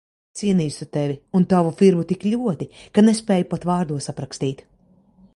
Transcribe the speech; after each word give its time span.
Es 0.37 0.41
ienīstu 0.51 0.85
Tevi 0.95 1.17
un 1.39 1.43
tavu 1.51 1.73
firmu 1.81 2.05
tik 2.11 2.25
ļoti, 2.31 2.67
ka 2.97 3.03
nespēju 3.09 3.47
pat 3.51 3.67
vārdos 3.73 4.09
aprakstīt. 4.15 4.65